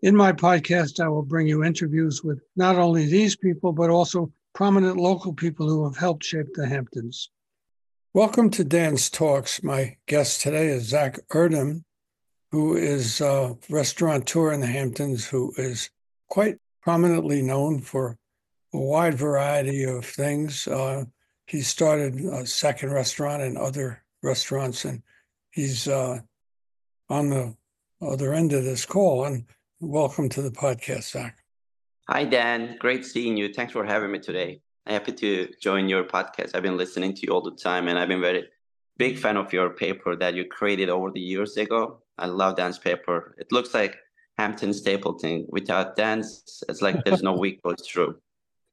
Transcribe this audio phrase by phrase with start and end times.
[0.00, 4.30] In my podcast, I will bring you interviews with not only these people, but also
[4.54, 7.30] prominent local people who have helped shape the Hamptons.
[8.14, 9.60] Welcome to Dan's Talks.
[9.60, 11.82] My guest today is Zach Erdem,
[12.52, 15.90] who is a restaurateur in the Hamptons, who is
[16.28, 18.16] quite prominently known for
[18.72, 20.68] a wide variety of things.
[20.68, 21.06] Uh,
[21.46, 25.02] he started a second restaurant and other restaurants, and
[25.50, 26.20] he's uh,
[27.08, 27.56] on the
[28.00, 29.24] other end of this call.
[29.24, 29.44] And
[29.80, 31.38] Welcome to the podcast, Zach.
[32.08, 32.74] Hi, Dan.
[32.80, 33.52] Great seeing you.
[33.52, 34.60] Thanks for having me today.
[34.84, 36.56] I'm happy to join your podcast.
[36.56, 38.48] I've been listening to you all the time, and I've been very
[38.96, 42.02] big fan of your paper that you created over the years ago.
[42.18, 43.36] I love Dan's paper.
[43.38, 43.96] It looks like
[44.36, 45.46] Hampton Stapleton.
[45.48, 48.18] Without Dan's, it's like there's no week goes through.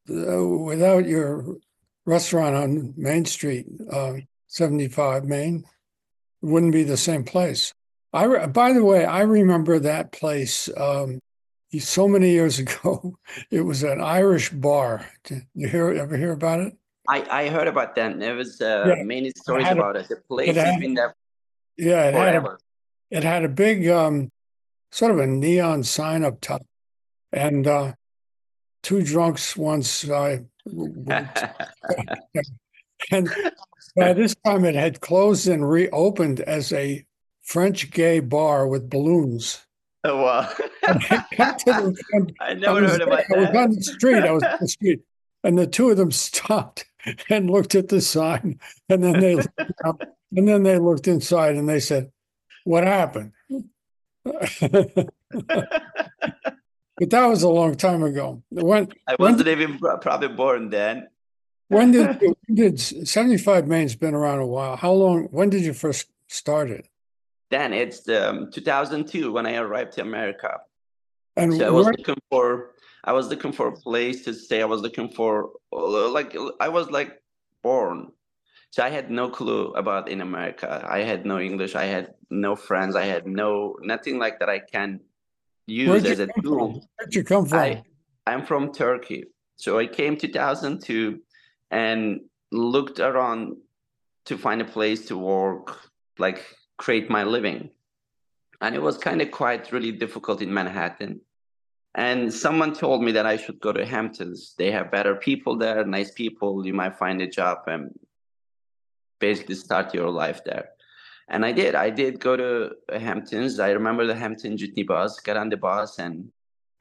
[0.10, 1.58] Uh, without your
[2.06, 4.14] restaurant on Main Street, uh,
[4.48, 5.66] 75 Main,
[6.42, 7.75] it wouldn't be the same place.
[8.16, 11.20] I, by the way, I remember that place um,
[11.78, 13.18] so many years ago.
[13.52, 15.06] It was an Irish bar.
[15.26, 16.74] Did you hear ever hear about it?
[17.08, 18.18] I, I heard about that.
[18.18, 19.04] There was uh, yeah.
[19.04, 20.10] many stories it about a, it.
[20.10, 21.16] The place it had, has been there.
[21.78, 22.58] Yeah, it forever.
[23.12, 24.32] had a, it had a big um,
[24.92, 26.66] sort of a neon sign up top,
[27.34, 27.94] and uh,
[28.82, 30.10] two drunks once.
[30.10, 30.38] Uh,
[33.12, 33.30] and
[33.96, 37.06] by this time, it had closed and reopened as a
[37.46, 39.62] French gay bar with balloons.
[40.04, 40.50] Oh wow!
[40.82, 43.38] the, I never I was, heard about I that.
[43.38, 44.24] I was on the street.
[44.24, 45.02] I was on the street,
[45.44, 46.86] and the two of them stopped
[47.30, 49.36] and looked at the sign, and then they
[49.86, 50.02] up,
[50.36, 52.12] and then they looked inside and they said,
[52.64, 53.32] "What happened?"
[54.24, 55.10] but
[56.98, 58.42] that was a long time ago.
[58.50, 61.10] When I wasn't when, even probably born then.
[61.68, 64.78] when did when did seventy five Main's been around a while?
[64.78, 65.26] How long?
[65.26, 66.88] When did you first start it?
[67.56, 70.52] Then it's um, 2002 when I arrived to America.
[71.38, 72.72] And so I was looking for
[73.04, 74.62] I was looking for a place to stay.
[74.62, 77.12] I was looking for like I was like
[77.64, 78.12] born.
[78.72, 80.86] So I had no clue about in America.
[80.98, 81.76] I had no English.
[81.76, 82.96] I had no friends.
[82.96, 85.00] I had no nothing like that I can
[85.66, 86.74] use Where'd as a tool.
[86.74, 86.82] From?
[86.96, 87.60] Where'd you come from?
[87.60, 87.84] I,
[88.28, 89.26] I'm from Turkey.
[89.56, 91.20] So I came 2002
[91.72, 93.58] and looked around
[94.26, 95.80] to find a place to work
[96.18, 96.44] like
[96.78, 97.70] create my living.
[98.62, 101.22] And it was kind of quite really difficult in Manhattan.
[101.94, 104.54] And someone told me that I should go to Hamptons.
[104.58, 106.66] They have better people there, nice people.
[106.66, 107.98] You might find a job and
[109.20, 110.70] basically start your life there.
[111.30, 111.74] And I did.
[111.74, 113.60] I did go to Hamptons.
[113.60, 116.32] I remember the Hampton Jitney bus, got on the bus and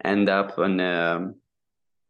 [0.04, 1.37] end up on um,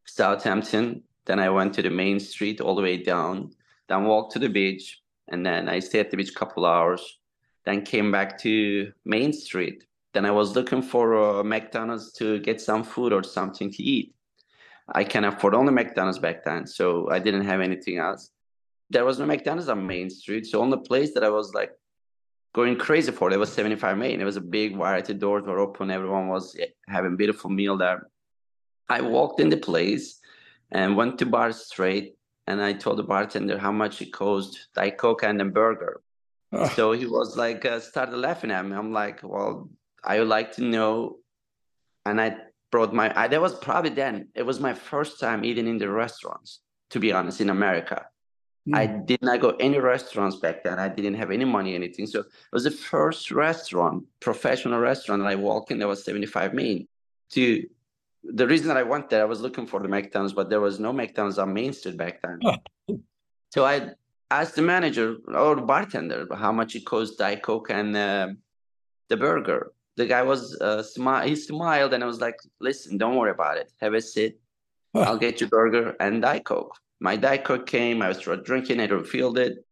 [0.06, 1.02] Southampton.
[1.26, 3.52] Then I went to the main street all the way down,
[3.88, 5.02] then walked to the beach.
[5.28, 7.18] And then I stayed at the beach a couple hours
[7.64, 9.84] then came back to Main Street.
[10.12, 14.14] Then I was looking for a McDonald's to get some food or something to eat.
[14.88, 18.30] I can afford only McDonald's back then, so I didn't have anything else.
[18.90, 21.72] There was no McDonald's on Main Street, so only the place that I was like
[22.52, 24.20] going crazy for it was 75 Main.
[24.20, 28.08] It was a big variety, doors were open, everyone was eh, having beautiful meal there.
[28.88, 30.20] I walked in the place
[30.70, 34.98] and went to bar straight, and I told the bartender how much it cost Diet
[34.98, 36.02] Coke and a burger.
[36.74, 38.76] So he was like, uh, started laughing at me.
[38.76, 39.68] I'm like, well,
[40.02, 41.18] I would like to know.
[42.06, 42.36] And I
[42.70, 45.88] brought my, I, that was probably then, it was my first time eating in the
[45.88, 48.06] restaurants, to be honest, in America.
[48.68, 48.76] Mm.
[48.76, 50.78] I did not go any restaurants back then.
[50.78, 52.06] I didn't have any money, anything.
[52.06, 55.78] So it was the first restaurant, professional restaurant that I walked in.
[55.78, 56.88] That was 75 Main.
[57.32, 57.66] To
[58.22, 60.80] the reason that I went there, I was looking for the McDonald's, but there was
[60.80, 62.40] no McDonald's on Main Street back then.
[63.50, 63.90] so I
[64.30, 68.28] asked the manager or the bartender how much it cost Diet Coke and uh,
[69.08, 69.72] the burger.
[69.96, 71.26] The guy was uh, smile.
[71.26, 73.72] He smiled and I was like, "Listen, don't worry about it.
[73.80, 74.40] Have a sit.
[74.94, 78.02] I'll get you burger and Diet Coke." My Diet Coke came.
[78.02, 79.64] I was drinking it, refilled it,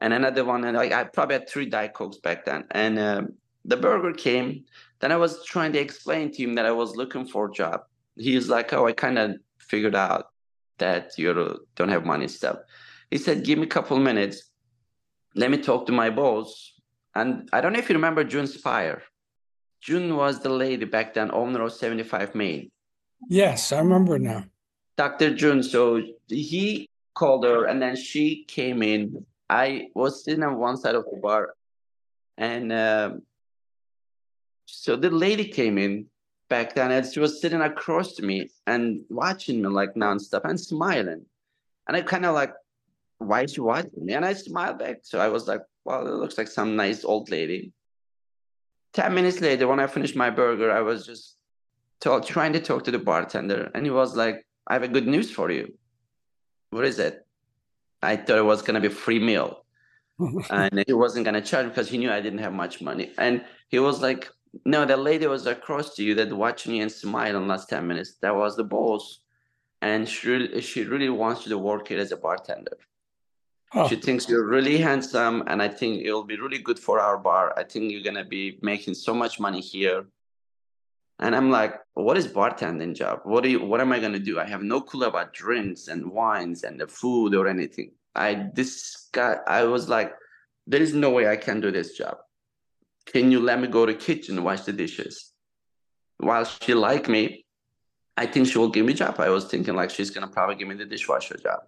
[0.00, 0.64] and another one.
[0.64, 2.64] And like I probably had three Diet Cokes back then.
[2.72, 4.64] And um, the burger came.
[5.00, 7.82] Then I was trying to explain to him that I was looking for a job.
[8.16, 10.26] He's like, "Oh, I kind of figured out
[10.78, 12.58] that you don't have money stuff."
[13.14, 14.50] He said, Give me a couple minutes.
[15.36, 16.72] Let me talk to my boss.
[17.14, 19.04] And I don't know if you remember June Spire.
[19.80, 22.72] June was the lady back then, owner of 75 Main.
[23.28, 24.46] Yes, I remember now.
[24.96, 25.32] Dr.
[25.32, 25.62] June.
[25.62, 29.24] So he called her and then she came in.
[29.48, 31.54] I was sitting on one side of the bar
[32.36, 33.22] and um,
[34.66, 36.06] so the lady came in
[36.48, 40.58] back then and she was sitting across to me and watching me like nonstop and
[40.58, 41.24] smiling.
[41.86, 42.52] And I kind of like,
[43.18, 44.14] why is she watching me?
[44.14, 44.98] And I smiled back.
[45.02, 47.72] So I was like, well, it looks like some nice old lady.
[48.94, 51.36] 10 minutes later, when I finished my burger, I was just
[52.00, 53.70] talk, trying to talk to the bartender.
[53.74, 55.74] And he was like, I have a good news for you.
[56.70, 57.26] What is it?
[58.02, 59.64] I thought it was going to be a free meal.
[60.50, 63.12] and he wasn't going to charge because he knew I didn't have much money.
[63.18, 64.28] And he was like,
[64.64, 68.14] no, the lady was across to you that watching you and smiling last 10 minutes.
[68.22, 69.20] That was the boss.
[69.82, 72.76] And she she really wants you to work here as a bartender.
[73.76, 73.88] Oh.
[73.88, 77.52] She thinks you're really handsome, and I think it'll be really good for our bar.
[77.58, 80.06] I think you're gonna be making so much money here.
[81.18, 83.20] And I'm like, what is bartending job?
[83.24, 84.38] What do you what am I gonna do?
[84.38, 87.90] I have no clue about drinks and wines and the food or anything.
[88.14, 90.14] I this guy I was like,
[90.68, 92.18] there is no way I can do this job.
[93.06, 95.32] Can you let me go to kitchen wash the dishes?
[96.18, 97.44] While she like me,
[98.16, 99.18] I think she will give me job.
[99.18, 101.60] I was thinking like she's gonna probably give me the dishwasher job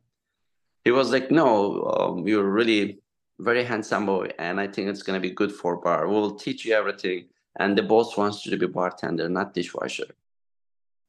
[0.86, 3.00] he was like, no, um, you're really
[3.40, 6.06] very handsome boy, and I think it's gonna be good for bar.
[6.06, 7.24] We'll teach you everything.
[7.58, 10.06] And the boss wants you to be bartender, not dishwasher.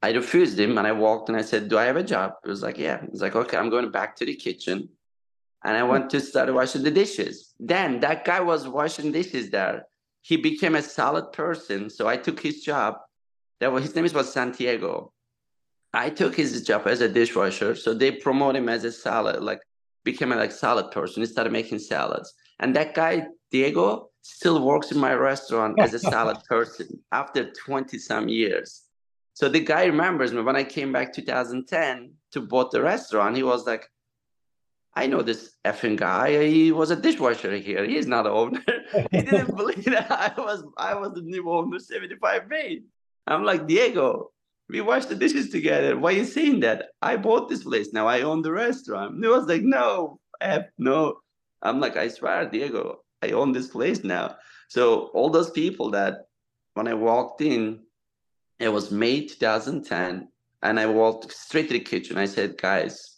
[0.02, 2.50] I refused him, and I walked and I said, "Do I have a job?" He
[2.50, 4.90] was like, "Yeah." He's like, "Okay, I'm going back to the kitchen,"
[5.64, 7.54] and I went to start washing the dishes.
[7.60, 9.86] Then that guy was washing dishes there.
[10.24, 12.98] He became a solid person, so I took his job.
[13.60, 15.14] That was his name was Santiago.
[15.94, 19.62] I took his job as a dishwasher, so they promote him as a salad, like
[20.12, 21.22] became a like salad person.
[21.22, 23.14] He started making salads, and that guy
[23.52, 28.70] Diego still works in my restaurant as a salad person after twenty some years.
[29.40, 33.36] So the guy remembers me when I came back 2010 to bought the restaurant.
[33.36, 33.88] He was like,
[34.96, 36.48] I know this effing guy.
[36.48, 37.86] He was a dishwasher here.
[37.86, 38.64] He's not the owner.
[39.12, 42.86] he didn't believe that I was I was the new owner 75 Main.
[43.28, 44.32] I'm like, Diego,
[44.70, 45.98] we wash the dishes together.
[45.98, 46.90] Why are you saying that?
[47.02, 47.94] I bought this place.
[47.94, 49.16] Now I own the restaurant.
[49.16, 51.20] And he was like, no, F, no.
[51.62, 54.36] I'm like, I swear, Diego, I own this place now.
[54.68, 56.28] So all those people that
[56.74, 57.80] when I walked in,
[58.60, 60.28] it was May 2010,
[60.64, 62.18] and I walked straight to the kitchen.
[62.18, 63.18] I said, guys,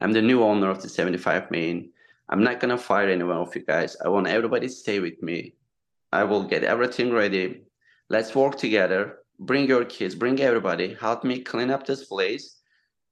[0.00, 1.90] I'm the new owner of the 75 Main.
[2.28, 3.96] I'm not gonna fire anyone of you guys.
[4.04, 5.54] I want everybody to stay with me.
[6.12, 7.62] I will get everything ready.
[8.08, 12.60] Let's work together bring your kids, bring everybody, help me clean up this place.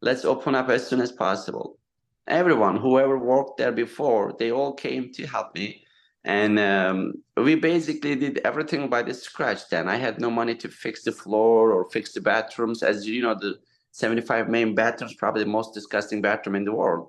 [0.00, 1.78] Let's open up as soon as possible.
[2.26, 5.84] Everyone, whoever worked there before, they all came to help me.
[6.24, 9.88] And um, we basically did everything by the scratch then.
[9.88, 12.82] I had no money to fix the floor or fix the bathrooms.
[12.82, 13.58] As you know, the
[13.92, 17.08] 75 Main bathrooms, probably the most disgusting bathroom in the world.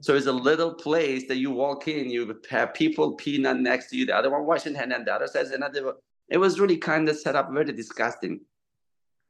[0.00, 3.96] So it's a little place that you walk in, you have people peeing next to
[3.96, 5.94] you, the other one washing hand, and the other says another.
[6.28, 8.40] It was really kind of set up very disgusting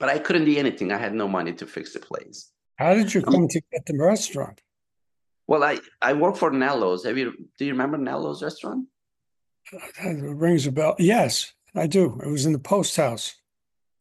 [0.02, 0.90] but I couldn't do anything.
[0.90, 2.50] I had no money to fix the place.
[2.74, 4.60] How did you come um, to get the restaurant?
[5.46, 5.78] Well, I
[6.08, 7.04] I work for Nello's.
[7.04, 8.88] Have you do you remember Nello's restaurant?
[9.70, 10.96] That rings a bell.
[10.98, 12.20] Yes, I do.
[12.26, 13.36] It was in the post house.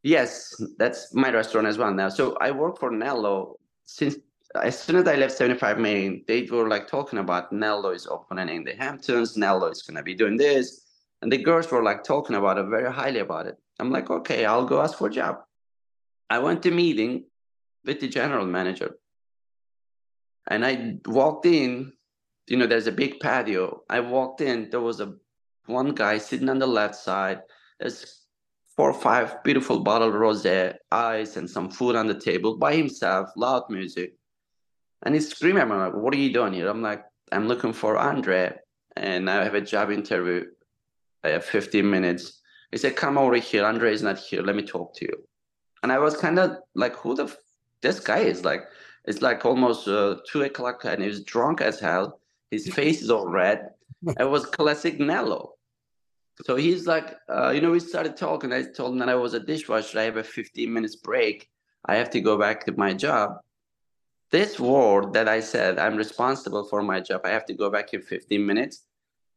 [0.02, 2.10] Yes, that's my restaurant as well now.
[2.10, 4.16] So I work for Nello since
[4.56, 8.50] as soon as I left 75 Main, they were like talking about Nello is opening
[8.50, 10.82] in the Hamptons, Nello is gonna be doing this.
[11.22, 13.58] And the girls were like talking about it very highly about it.
[13.80, 15.38] I'm like, okay, I'll go ask for a job.
[16.32, 17.26] I went to meeting
[17.84, 18.92] with the general manager.
[20.50, 21.92] And I walked in,
[22.48, 23.82] you know, there's a big patio.
[23.90, 25.16] I walked in, there was a
[25.66, 27.42] one guy sitting on the left side.
[27.82, 28.24] There's
[28.78, 33.30] four or five beautiful bottled rosé, ice, and some food on the table by himself,
[33.36, 34.16] loud music.
[35.04, 36.70] And he's screaming at me, like, what are you doing here?
[36.70, 38.54] I'm like, I'm looking for Andre,
[38.96, 40.46] and I have a job interview.
[41.26, 42.42] I have 15 minutes.
[42.72, 43.66] He said, come over here.
[43.66, 44.44] Andre is not here.
[44.44, 45.28] Let me talk to you
[45.84, 47.38] and I was kind of like, who the f-
[47.82, 48.64] this guy is like?
[49.06, 52.20] It's like almost uh, two o'clock, and he was drunk as hell.
[52.52, 53.70] His face is all red.
[54.20, 55.54] it was classic Nello.
[56.46, 58.54] So he's like, uh, you know, we started talking.
[58.54, 60.00] I told him that I was a dishwasher.
[60.00, 61.50] I have a 15 minutes break.
[61.86, 63.38] I have to go back to my job.
[64.32, 67.22] This word that I said, I'm responsible for my job.
[67.26, 68.86] I have to go back in 15 minutes.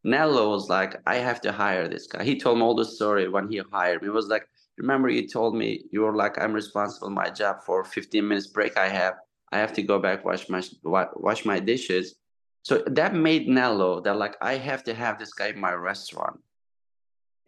[0.04, 2.22] Nello was like, I have to hire this guy.
[2.22, 4.08] He told me all the story when he hired me.
[4.08, 4.46] It was like,
[4.78, 8.76] remember you told me you were like i'm responsible my job for 15 minutes break
[8.76, 9.14] i have
[9.52, 12.16] i have to go back wash my wash my dishes
[12.62, 16.40] so that made nello that like i have to have this guy in my restaurant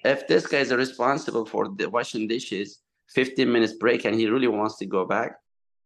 [0.04, 2.80] if this guy is responsible for the washing dishes
[3.14, 5.36] 15 minutes break and he really wants to go back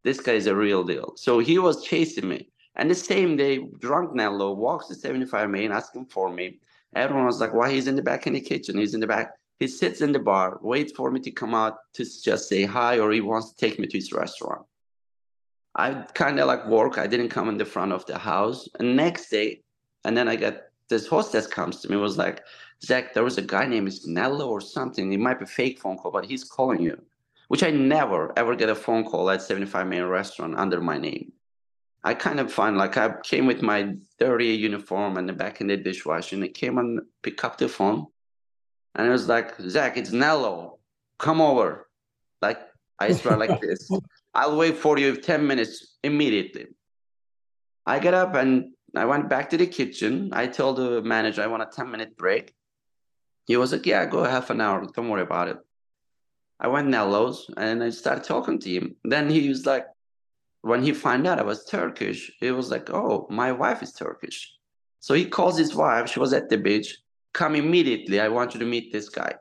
[0.02, 1.12] this guy is a real deal.
[1.16, 2.48] So he was chasing me.
[2.76, 6.60] And the same day, drunk Nello walks to 75 Main asking for me.
[6.94, 8.78] Everyone was like, why he's in the back in the kitchen?
[8.78, 9.32] He's in the back.
[9.60, 12.98] He sits in the bar, waits for me to come out to just say hi,
[12.98, 14.62] or he wants to take me to his restaurant.
[15.74, 16.96] I kind of like work.
[16.96, 18.66] I didn't come in the front of the house.
[18.78, 19.62] And next day,
[20.04, 20.56] and then I got
[20.88, 22.42] this hostess comes to me, was like,
[22.82, 25.12] Zach, there was a guy named Nello or something.
[25.12, 26.98] It might be fake phone call, but he's calling you,
[27.48, 31.32] which I never ever get a phone call at 75 Main Restaurant under my name.
[32.02, 35.66] I kind of find like I came with my dirty uniform and the back in
[35.66, 38.06] the dishwasher and I came and pick up the phone
[38.94, 40.78] and it was like, Zach, it's Nello.
[41.18, 41.88] Come over.
[42.42, 42.60] Like
[42.98, 43.90] I swear like this.
[44.34, 46.66] I'll wait for you 10 minutes immediately.
[47.86, 50.30] I get up and I went back to the kitchen.
[50.32, 52.52] I told the manager I want a 10 minute break.
[53.46, 54.86] He was like, Yeah, go half an hour.
[54.94, 55.58] Don't worry about it.
[56.58, 58.96] I went Nello's and I started talking to him.
[59.04, 59.86] Then he was like,
[60.62, 64.52] when he found out I was Turkish, he was like, "Oh, my wife is Turkish."
[65.00, 66.10] So he calls his wife.
[66.10, 66.98] She was at the beach.
[67.32, 68.20] Come immediately.
[68.20, 69.34] I want you to meet this guy.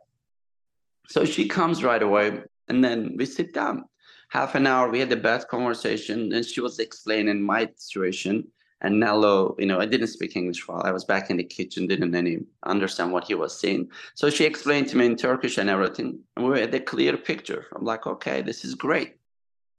[1.08, 3.86] So she comes right away, and then we sit down.
[4.29, 8.48] Half an hour, we had the best conversation, and she was explaining my situation.
[8.81, 10.81] And Nello, you know, I didn't speak English well.
[10.86, 13.89] I was back in the kitchen, didn't any understand what he was saying.
[14.13, 17.65] So she explained to me in Turkish and everything, and we had a clear picture.
[17.75, 19.15] I'm like, okay, this is great.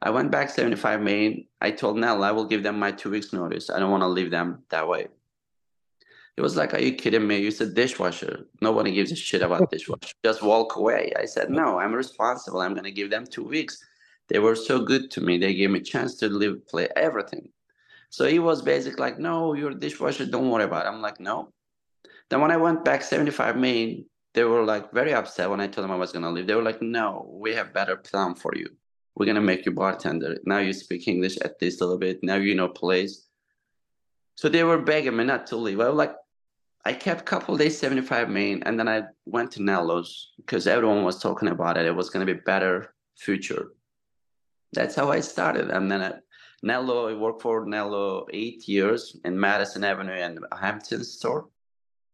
[0.02, 1.47] I went back 75 Main.
[1.61, 3.71] I told Nell I will give them my two weeks notice.
[3.71, 5.09] I don't want to leave them that way.
[6.37, 7.39] He was like, Are you kidding me?
[7.39, 8.47] You said dishwasher.
[8.61, 10.15] Nobody gives a shit about dishwasher.
[10.25, 11.13] Just walk away.
[11.19, 12.61] I said, No, I'm responsible.
[12.61, 13.83] I'm gonna give them two weeks.
[14.29, 15.39] They were so good to me.
[15.39, 17.49] They gave me a chance to live, play everything.
[18.11, 20.89] So he was basically like, No, you're a dishwasher, don't worry about it.
[20.89, 21.53] I'm like, No.
[22.29, 25.85] Then when I went back 75 Main, they were like very upset when I told
[25.85, 26.47] them I was gonna leave.
[26.47, 28.69] They were like, No, we have better plan for you
[29.21, 30.39] we're gonna make you bartender.
[30.47, 32.21] Now you speak English at least a little bit.
[32.23, 33.27] Now you know plays.
[34.35, 35.79] So they were begging me not to leave.
[35.79, 36.15] I was like,
[36.85, 41.21] I kept couple days 75 main, and then I went to Nello's because everyone was
[41.21, 41.87] talking about it.
[41.87, 43.73] It was gonna be better future.
[44.73, 45.71] That's how I started.
[45.71, 46.23] And then at
[46.63, 51.49] Nello, I worked for Nello eight years in Madison Avenue and Hampton store.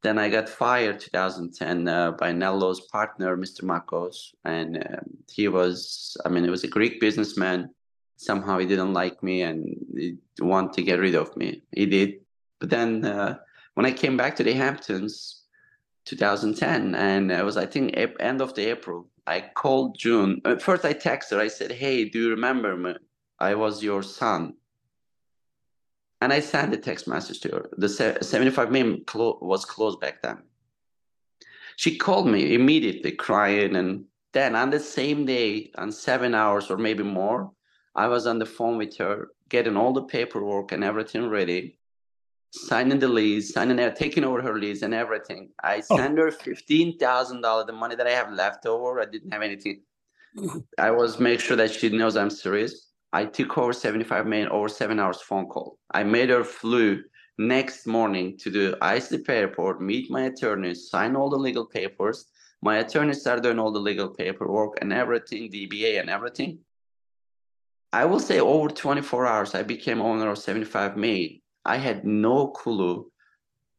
[0.02, 3.64] Then I got fired 2010 uh, by Nello's partner, Mr.
[3.64, 7.70] Marcos, and uh, he was, I mean, it was a Greek businessman.
[8.16, 11.62] Somehow he didn't like me and he wanted to get rid of me.
[11.72, 12.20] He did.
[12.60, 13.38] But then uh,
[13.76, 15.42] when I came back to the Hamptons,
[16.06, 20.40] 2010, and it was, I think, end of the April, I called June.
[20.60, 21.40] First, I texted her.
[21.40, 22.94] I said, "Hey, do you remember me?
[23.38, 24.54] I was your son."
[26.22, 27.68] And I sent a text message to her.
[27.76, 27.90] The
[28.22, 30.38] 75 Main clo- was closed back then.
[31.76, 33.76] She called me immediately crying.
[33.76, 37.52] And then on the same day, on seven hours or maybe more,
[37.94, 41.78] I was on the phone with her, getting all the paperwork and everything ready,
[42.50, 45.50] signing the lease, signing, taking over her lease and everything.
[45.62, 45.96] I oh.
[45.96, 49.00] sent her $15,000, the money that I have left over.
[49.00, 49.82] I didn't have anything.
[50.78, 52.92] I was make sure that she knows I'm serious.
[53.12, 55.78] I took over 75 Main over seven hours phone call.
[55.92, 57.02] I made her flew
[57.38, 62.26] next morning to the Islip airport, meet my attorney, sign all the legal papers.
[62.62, 66.58] My attorney started doing all the legal paperwork and everything, DBA and everything.
[67.92, 71.40] I will say over 24 hours, I became owner of 75 Main.
[71.66, 73.10] I had no clue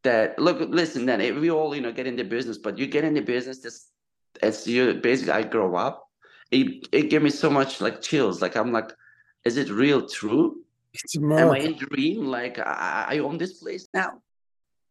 [0.03, 3.22] that look, listen, then we all, you know, get into business, but you get into
[3.22, 3.89] business just
[4.41, 6.08] as you basically I grow up.
[6.51, 8.41] It it gave me so much like chills.
[8.41, 8.91] Like I'm like,
[9.44, 10.62] is it real true?
[11.41, 12.27] Am I in dream?
[12.27, 14.22] Like I, I own this place now.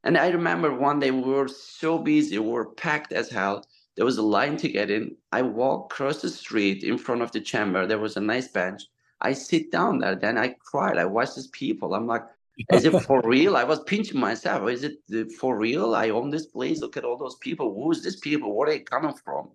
[0.05, 3.67] And I remember one day we were so busy, we were packed as hell.
[3.97, 5.17] There was a line to get in.
[5.33, 7.87] I walk across the street in front of the chamber.
[7.87, 8.83] There was a nice bench.
[9.21, 10.15] I sit down there.
[10.15, 10.99] Then I cried.
[10.99, 11.95] I watched these people.
[11.95, 12.23] I'm like,
[12.73, 13.57] is it for real?
[13.57, 14.69] I was pinching myself.
[14.69, 15.95] Is it for real?
[15.95, 16.81] I own this place.
[16.81, 17.75] Look at all those people.
[17.75, 18.55] Who's these people?
[18.55, 19.51] Where are they coming from?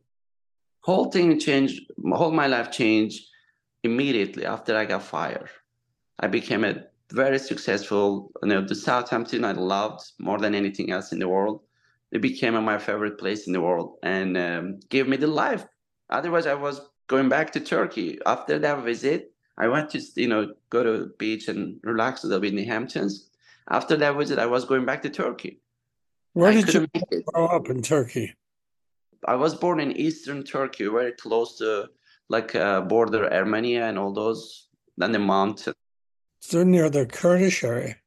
[0.82, 1.92] Whole thing changed.
[2.12, 3.28] Whole my life changed
[3.84, 5.50] immediately after I got fired.
[6.20, 11.12] I became a very successful, you know, the Southampton I loved more than anything else
[11.12, 11.62] in the world.
[12.12, 15.66] It became my favorite place in the world and um, gave me the life.
[16.10, 18.20] Otherwise, I was going back to Turkey.
[18.26, 22.28] After that visit, I went to, you know, go to the beach and relax a
[22.28, 23.30] little bit in the Hamptons.
[23.70, 25.62] After that visit, I was going back to Turkey.
[26.34, 26.88] Where I did you
[27.28, 28.34] grow up in Turkey?
[29.28, 31.90] I was born in Eastern Turkey, very close to
[32.28, 35.76] like uh, border Armenia and all those, then the mountain.
[36.40, 37.98] So near the Kurdish area.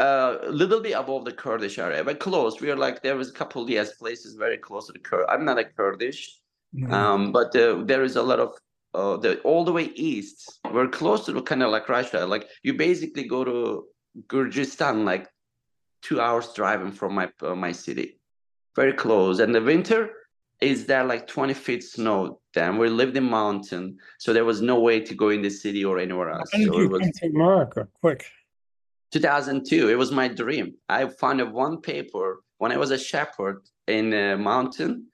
[0.00, 2.62] Uh, a little bit above the Kurdish area, but close.
[2.62, 5.26] We are like there was a couple yes places very close to the Kurd.
[5.28, 6.38] I'm not a Kurdish,
[6.74, 6.94] mm-hmm.
[6.94, 8.54] um, but uh, there is a lot of
[8.94, 10.60] uh, the all the way east.
[10.72, 12.26] We're close to kind of like Russia.
[12.26, 13.86] Like you basically go to
[14.26, 15.28] Kyrgyzstan, like
[16.02, 18.18] two hours driving from my uh, my city,
[18.76, 19.40] very close.
[19.40, 20.10] And the winter
[20.60, 22.40] is there like 20 feet snow.
[22.54, 25.84] Then we lived in mountain, so there was no way to go in the city
[25.84, 26.50] or anywhere else.
[26.50, 27.88] Did so you come to America?
[28.00, 28.24] Quick.
[29.12, 29.88] 2002.
[29.88, 30.74] It was my dream.
[30.88, 35.07] I found a one paper when I was a shepherd in a mountain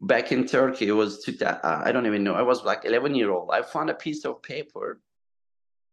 [0.00, 0.88] back in Turkey.
[0.88, 2.34] It was two, uh, I don't even know.
[2.34, 3.50] I was like 11 year old.
[3.52, 5.00] I found a piece of paper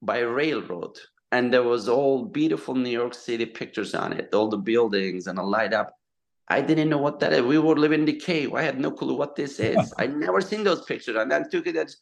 [0.01, 0.97] by railroad,
[1.31, 5.39] and there was all beautiful New York City pictures on it, all the buildings and
[5.39, 5.93] a light up.
[6.47, 7.41] I didn't know what that is.
[7.41, 8.53] We were living in the cave.
[8.53, 9.93] I had no clue what this is.
[9.97, 11.97] I never seen those pictures, and I took it as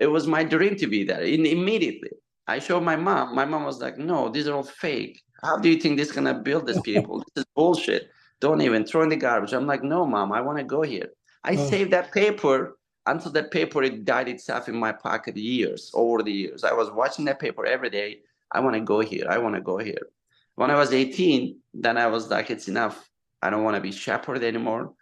[0.00, 1.22] it was my dream to be there.
[1.22, 2.10] In, immediately,
[2.46, 3.34] I showed my mom.
[3.34, 5.20] My mom was like, "No, these are all fake.
[5.42, 7.18] How do you think this is gonna build these people?
[7.18, 8.08] this is bullshit.
[8.40, 11.10] Don't even throw in the garbage." I'm like, "No, mom, I want to go here."
[11.44, 11.70] I oh.
[11.70, 16.32] saved that paper until that paper it died itself in my pocket years over the
[16.32, 16.64] years.
[16.64, 18.20] I was watching that paper every day.
[18.50, 19.26] I want to go here.
[19.28, 20.06] I want to go here.
[20.54, 23.08] When I was 18, then I was like, it's enough.
[23.40, 24.92] I don't want to be shepherd anymore.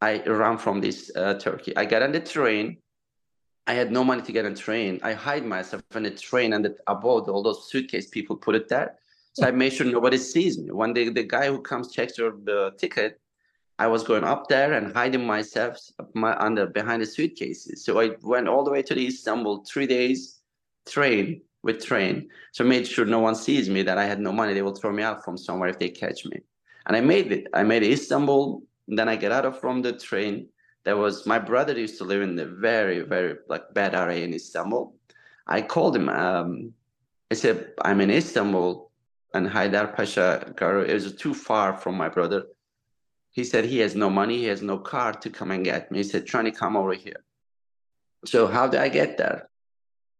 [0.00, 1.76] I ran from this uh, Turkey.
[1.76, 2.78] I got on the train.
[3.66, 5.00] I had no money to get on train.
[5.02, 8.68] I hide myself in the train and the, above all those suitcase people put it
[8.68, 8.96] there.
[9.32, 10.70] So I made sure nobody sees me.
[10.72, 13.20] When the, the guy who comes checks your the ticket,
[13.78, 15.78] I was going up there and hiding myself
[16.14, 17.84] my, under behind the suitcases.
[17.84, 20.40] So I went all the way to the Istanbul, three days
[20.86, 22.28] train with train.
[22.52, 24.54] So I made sure no one sees me that I had no money.
[24.54, 26.38] They will throw me out from somewhere if they catch me.
[26.86, 27.48] And I made it.
[27.52, 28.62] I made Istanbul.
[28.88, 30.48] Then I get out of from the train.
[30.84, 34.32] There was my brother used to live in the very, very like bad area in
[34.32, 34.94] Istanbul.
[35.46, 36.08] I called him.
[36.08, 36.72] Um,
[37.30, 38.90] I said, I'm in Istanbul
[39.34, 42.46] and Haidar Pasha Garu is too far from my brother
[43.36, 45.98] he said he has no money, he has no car to come and get me.
[45.98, 47.22] He said, trying to come over here.
[48.24, 49.50] So how do I get there?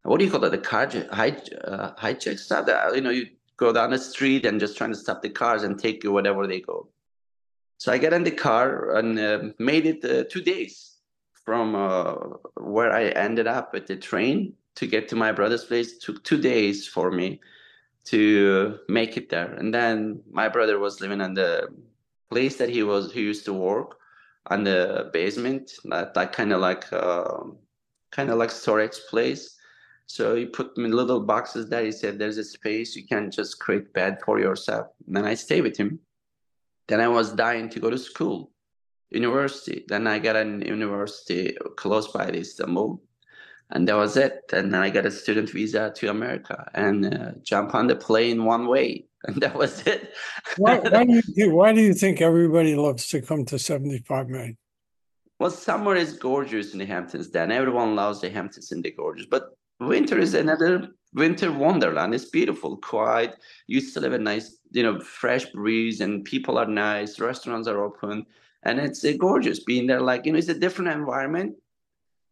[0.03, 0.51] What do you call that?
[0.51, 2.67] The car uh, hijack stuff.
[2.67, 5.63] That you know, you go down the street and just trying to stop the cars
[5.63, 6.89] and take you whatever they go.
[7.79, 10.97] So I get in the car and uh, made it uh, two days
[11.43, 12.15] from uh,
[12.61, 15.95] where I ended up at the train to get to my brother's place.
[15.95, 17.41] It took two days for me
[18.13, 19.55] to make it there.
[19.55, 21.69] And then my brother was living on the
[22.31, 23.97] place that he was he used to work
[24.49, 27.41] on the basement that, that kind of like uh,
[28.11, 29.57] kind of like storage place.
[30.07, 31.85] So he put me little boxes there.
[31.85, 32.95] He said there's a space.
[32.95, 34.87] You can just create bed for yourself.
[35.07, 35.99] And then i stay with him.
[36.89, 38.53] Then i was dying to go to school
[39.11, 39.85] university.
[39.89, 43.03] Then i got an university close by istanbul
[43.71, 44.45] and that was it.
[44.53, 48.45] And then i got a student visa to america and uh, jump on the plane
[48.45, 50.13] one way and that was it.
[50.57, 54.57] why, why, do you, why do you think everybody loves to come to 75 Main?
[55.39, 57.31] Well, summer is gorgeous in the Hamptons.
[57.31, 62.15] Then everyone loves the Hamptons and the gorgeous, but winter is another winter wonderland.
[62.15, 63.37] It's beautiful, quiet.
[63.67, 67.21] You still have a nice, you know, fresh breeze, and people are nice.
[67.21, 68.25] Restaurants are open,
[68.63, 70.01] and it's uh, gorgeous being there.
[70.01, 71.57] Like you know, it's a different environment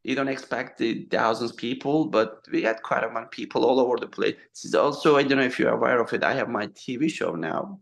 [0.05, 3.65] you don't expect the thousands of people, but we had quite a amount of people
[3.65, 4.37] all over the place.
[4.53, 7.11] This is also, I don't know if you're aware of it, I have my TV
[7.11, 7.81] show now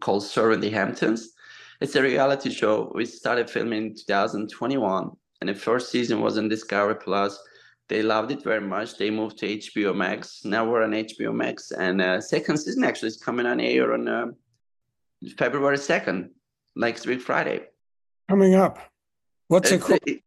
[0.00, 1.32] called Serving the Hamptons.
[1.80, 2.92] It's a reality show.
[2.94, 7.42] We started filming in 2021, and the first season was on Discovery Plus.
[7.88, 8.98] They loved it very much.
[8.98, 10.44] They moved to HBO Max.
[10.44, 14.06] Now we're on HBO Max, and uh, second season actually is coming on air on
[14.06, 14.26] uh,
[15.38, 16.28] February 2nd,
[16.76, 17.62] next week Friday.
[18.28, 18.78] Coming up.
[19.48, 20.00] What's it's, it called?
[20.06, 20.22] It,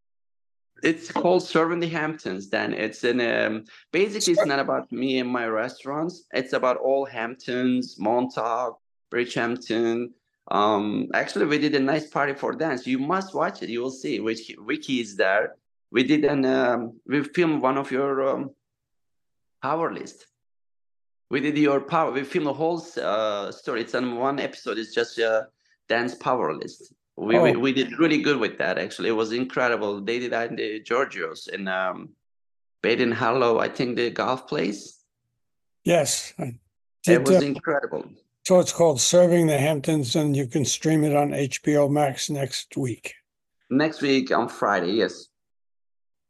[0.84, 5.30] it's called serving the hamptons then it's in um basically it's not about me and
[5.30, 6.26] my restaurants.
[6.34, 8.80] It's about all hamptons montauk
[9.12, 10.10] bridgehampton
[10.50, 13.70] um actually we did a nice party for Dan's you must watch it.
[13.70, 14.20] You will see.
[14.20, 15.56] Which wiki is there.
[15.92, 18.52] We did an um, we filmed one of your um,
[19.62, 20.26] power list.
[21.30, 23.82] We did your power we filmed the whole uh, story.
[23.82, 24.78] It's on one episode.
[24.78, 25.48] It's just a
[25.88, 27.44] Dan's power list we, oh.
[27.44, 28.78] we, we did really good with that.
[28.78, 30.02] Actually, it was incredible.
[30.02, 32.10] They did that in the Georgios in um,
[32.82, 35.04] Baden Hollow, I think the golf place.
[35.84, 36.58] Yes, did,
[37.08, 38.06] it was uh, incredible.
[38.46, 42.76] So it's called Serving the Hamptons, and you can stream it on HBO Max next
[42.76, 43.14] week.
[43.70, 45.28] Next week on Friday, yes.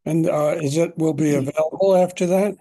[0.06, 1.48] And uh, is it will be mm-hmm.
[1.48, 2.56] available after that?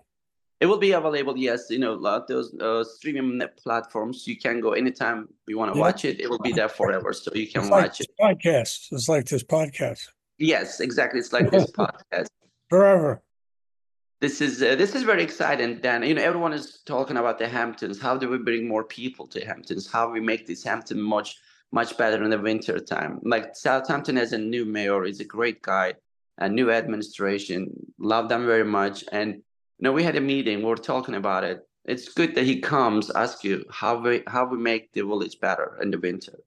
[0.62, 1.66] It will be available, yes.
[1.70, 5.87] You know, like those uh, streaming platforms, you can go anytime you want to yeah.
[5.87, 6.20] watch it.
[6.20, 8.11] It will be there forever, so you can it's watch like it.
[8.44, 8.92] Podcast.
[8.92, 10.03] It's like this podcast.
[10.38, 11.18] Yes, exactly.
[11.18, 12.29] It's like this podcast.
[12.70, 13.25] Forever.
[14.20, 16.05] This is uh, this is very exciting, Dan.
[16.05, 18.01] You know, everyone is talking about the Hamptons.
[18.01, 19.90] How do we bring more people to Hamptons?
[19.90, 21.38] How we make this Hampton much
[21.72, 23.18] much better in the winter time?
[23.25, 25.03] Like Southampton has a new mayor.
[25.03, 25.94] He's a great guy.
[26.38, 27.66] a new administration.
[27.98, 29.05] Love them very much.
[29.11, 29.42] And
[29.83, 30.59] know, we had a meeting.
[30.59, 31.66] We were talking about it.
[31.85, 35.79] It's good that he comes, ask you how we how we make the village better
[35.83, 36.38] in the winter,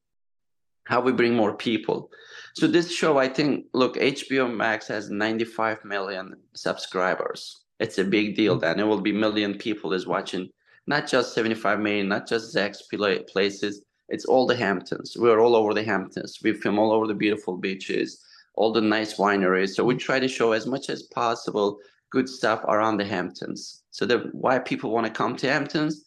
[0.85, 2.09] how we bring more people.
[2.55, 7.63] So this show, I think, look, HBO Max has 95 million subscribers.
[7.81, 8.57] It's a big deal.
[8.57, 10.49] Then it will be million people is watching,
[10.87, 12.83] not just 75 million, not just Zach's
[13.27, 13.83] places.
[14.07, 15.17] It's all the Hamptons.
[15.17, 16.39] We're all over the Hamptons.
[16.41, 18.25] We film all over the beautiful beaches
[18.57, 19.75] all the nice wineries.
[19.75, 19.99] So we mm-hmm.
[19.99, 21.79] try to show as much as possible
[22.15, 23.83] good stuff around the Hamptons.
[23.91, 26.05] So that why people want to come to Hamptons,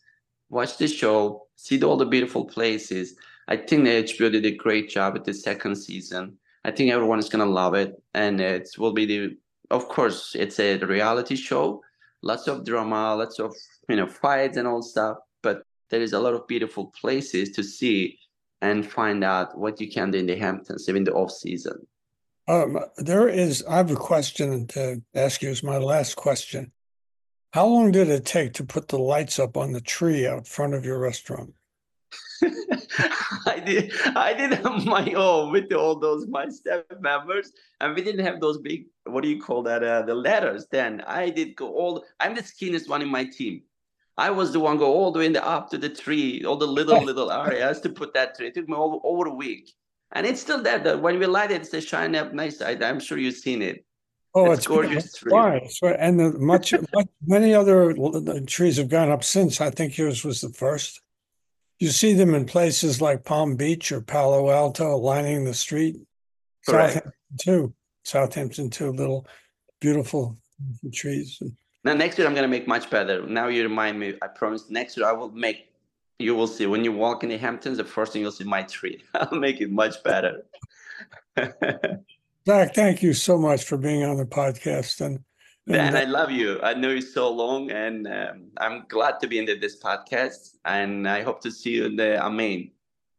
[0.49, 3.15] watch the show, see all the beautiful places.
[3.47, 6.39] I think the HBO did a great job with the second season.
[6.65, 9.37] I think everyone is gonna love it, and it will be the.
[9.71, 11.83] Of course, it's a reality show,
[12.23, 13.55] lots of drama, lots of
[13.91, 15.19] you know fights and all stuff.
[15.43, 15.57] But
[15.91, 18.19] there is a lot of beautiful places to see
[18.63, 21.79] and find out what you can do in the Hamptons, even the off season.
[22.49, 26.73] Um, there is, I have a question to ask you as my last question.
[27.53, 30.73] How long did it take to put the lights up on the tree out front
[30.73, 31.53] of your restaurant?
[33.47, 38.03] I did I did on my own with all those my staff members and we
[38.03, 41.03] didn't have those big what do you call that uh, the letters then.
[41.07, 43.63] I did go all I'm the skinniest one in my team.
[44.17, 46.57] I was the one go all the way in the up to the tree all
[46.57, 48.49] the little little areas to put that tree.
[48.49, 49.71] It took me all, over a week
[50.13, 50.79] and it's still there.
[50.79, 50.99] Though.
[50.99, 52.61] When we light it, it's a shine up nice.
[52.61, 53.85] I, am sure you've seen it.
[54.35, 55.25] Oh, it's, it's gorgeous.
[55.25, 55.63] Right.
[55.99, 57.95] And the, much, much, many other
[58.47, 59.61] trees have gone up since.
[59.61, 61.01] I think yours was the first.
[61.79, 65.97] You see them in places like Palm Beach or Palo Alto lining the street.
[66.67, 66.95] Correct.
[66.95, 67.75] Southampton too.
[68.05, 68.93] Southampton too.
[68.93, 69.27] Little
[69.81, 70.37] beautiful
[70.93, 71.41] trees.
[71.85, 73.25] Now next year I'm gonna make much better.
[73.27, 74.15] Now you remind me.
[74.21, 74.69] I promise.
[74.69, 75.68] Next year I will make
[76.19, 78.63] you will see when you walk in the Hamptons, the first thing you'll see my
[78.63, 79.03] tree.
[79.15, 80.45] I'll make it much better.
[82.47, 85.01] Zach, thank you so much for being on the podcast.
[85.01, 85.23] And,
[85.67, 86.61] and Dan, I love you.
[86.63, 90.57] I know you so long, and um, I'm glad to be in this podcast.
[90.65, 92.71] And I hope to see you in the Amen.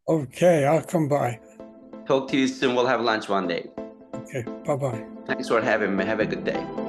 [0.07, 1.39] Okay, I'll come by.
[2.07, 2.75] Talk to you soon.
[2.75, 3.69] We'll have lunch one day.
[4.15, 5.05] Okay, bye bye.
[5.27, 6.05] Thanks for having me.
[6.05, 6.88] Have a good day.